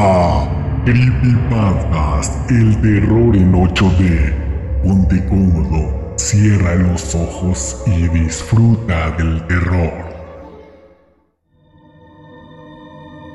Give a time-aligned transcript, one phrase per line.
[0.00, 0.48] A
[0.84, 4.82] Creepypastas, el terror en 8D.
[4.84, 9.92] Ponte cómodo, cierra los ojos y disfruta del terror.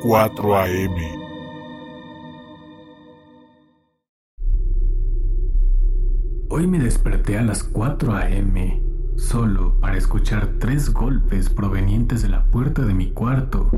[0.03, 0.95] 4 AM.
[6.50, 8.81] Hoy me desperté a las 4 a.m.
[9.17, 13.69] solo para escuchar tres golpes provenientes de la puerta de mi cuarto.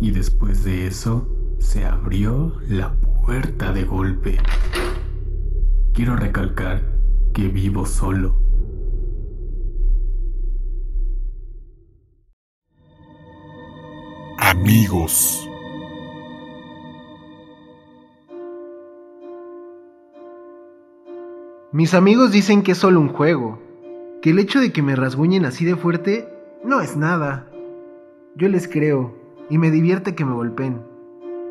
[0.00, 4.38] Y después de eso, se abrió la puerta de golpe.
[5.94, 6.82] Quiero recalcar
[7.32, 8.36] que vivo solo.
[14.38, 15.48] Amigos.
[21.72, 23.58] Mis amigos dicen que es solo un juego,
[24.22, 26.28] que el hecho de que me rasguñen así de fuerte
[26.62, 27.50] no es nada.
[28.36, 29.16] Yo les creo
[29.48, 30.93] y me divierte que me golpeen.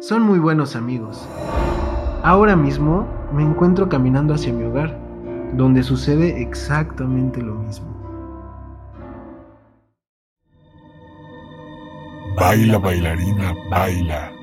[0.03, 1.25] Son muy buenos amigos.
[2.23, 4.99] Ahora mismo me encuentro caminando hacia mi hogar,
[5.53, 7.87] donde sucede exactamente lo mismo.
[12.37, 14.33] Baila bailarina, baila.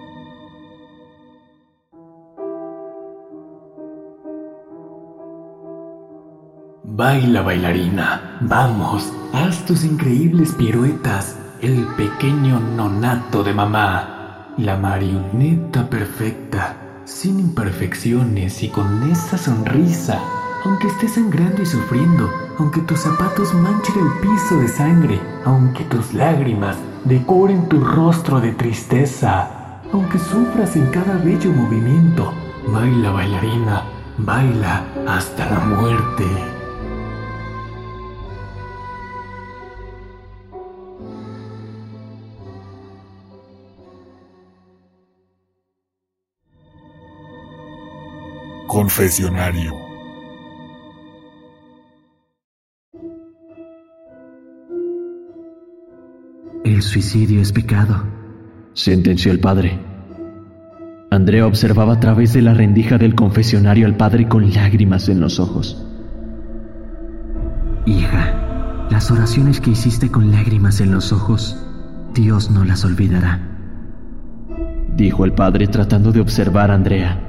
[6.84, 11.38] Baila bailarina, vamos, haz tus increíbles piruetas.
[11.60, 14.19] El pequeño nonato de mamá,
[14.56, 20.21] la marioneta perfecta, sin imperfecciones y con esa sonrisa.
[20.65, 26.12] Aunque estés sangrando y sufriendo, aunque tus zapatos manchen el piso de sangre, aunque tus
[26.12, 32.32] lágrimas decoren tu rostro de tristeza, aunque sufras en cada bello movimiento,
[32.69, 33.84] baila bailarina,
[34.19, 36.59] baila hasta la muerte.
[48.81, 49.75] Confesionario.
[56.65, 58.05] El suicidio es pecado,
[58.73, 59.79] sentenció el padre.
[61.11, 65.41] Andrea observaba a través de la rendija del confesionario al padre con lágrimas en los
[65.41, 65.87] ojos.
[67.85, 71.62] Hija, las oraciones que hiciste con lágrimas en los ojos,
[72.15, 73.47] Dios no las olvidará,
[74.97, 77.27] dijo el padre tratando de observar a Andrea.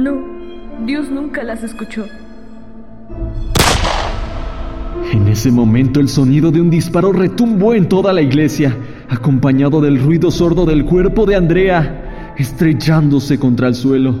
[0.00, 0.16] No,
[0.86, 2.06] Dios nunca las escuchó.
[5.12, 8.74] En ese momento el sonido de un disparo retumbó en toda la iglesia,
[9.10, 14.14] acompañado del ruido sordo del cuerpo de Andrea, estrellándose contra el suelo.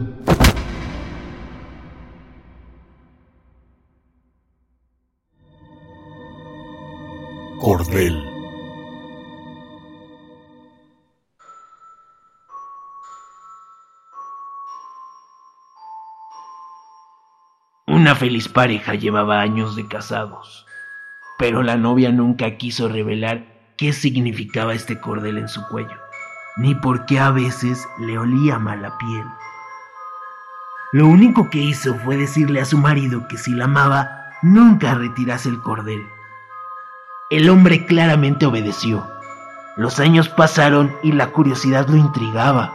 [18.00, 20.66] Una feliz pareja llevaba años de casados,
[21.38, 23.44] pero la novia nunca quiso revelar
[23.76, 25.98] qué significaba este cordel en su cuello,
[26.56, 29.24] ni por qué a veces le olía mal la piel.
[30.92, 35.50] Lo único que hizo fue decirle a su marido que si la amaba, nunca retirase
[35.50, 36.02] el cordel.
[37.28, 39.06] El hombre claramente obedeció.
[39.76, 42.72] Los años pasaron y la curiosidad lo intrigaba.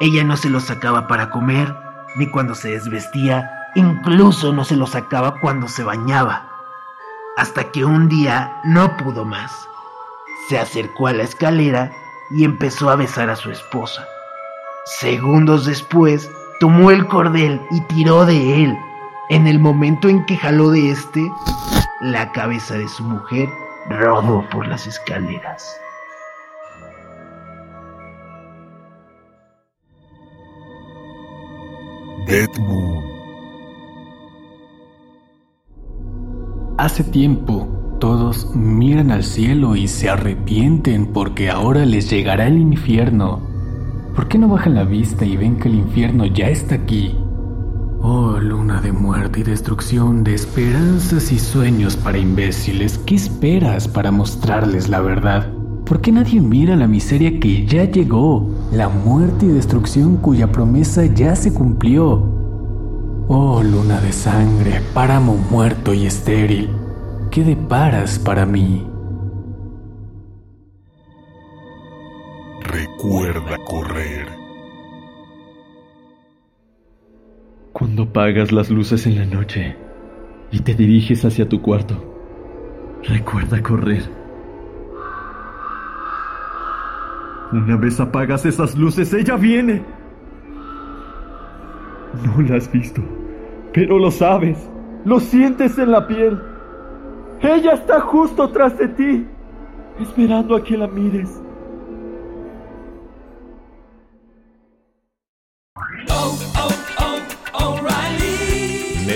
[0.00, 1.76] Ella no se lo sacaba para comer,
[2.16, 6.48] ni cuando se desvestía, incluso no se lo sacaba cuando se bañaba.
[7.36, 9.52] Hasta que un día no pudo más.
[10.48, 11.92] Se acercó a la escalera
[12.30, 14.06] y empezó a besar a su esposa.
[14.84, 16.30] Segundos después,
[16.60, 18.78] tomó el cordel y tiró de él.
[19.30, 21.32] En el momento en que jaló de este,
[22.00, 23.48] la cabeza de su mujer
[23.88, 25.76] rodó por las escaleras.
[32.26, 33.11] Dead Moon.
[36.82, 43.38] Hace tiempo, todos miran al cielo y se arrepienten porque ahora les llegará el infierno.
[44.16, 47.14] ¿Por qué no bajan la vista y ven que el infierno ya está aquí?
[48.00, 54.10] Oh, luna de muerte y destrucción, de esperanzas y sueños para imbéciles, ¿qué esperas para
[54.10, 55.52] mostrarles la verdad?
[55.86, 61.06] ¿Por qué nadie mira la miseria que ya llegó, la muerte y destrucción cuya promesa
[61.06, 62.41] ya se cumplió?
[63.34, 66.68] Oh, luna de sangre, páramo muerto y estéril,
[67.30, 68.86] ¿qué deparas para mí?
[72.60, 74.28] Recuerda correr.
[77.72, 79.78] Cuando apagas las luces en la noche
[80.50, 81.94] y te diriges hacia tu cuarto,
[83.02, 84.02] recuerda correr.
[87.50, 89.82] Una vez apagas esas luces, ella viene.
[92.26, 93.00] No la has visto,
[93.72, 94.70] pero lo sabes,
[95.04, 96.40] lo sientes en la piel.
[97.40, 99.26] Ella está justo tras de ti,
[100.00, 101.42] esperando a que la mires.